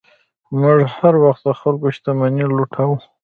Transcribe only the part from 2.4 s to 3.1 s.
لوټو.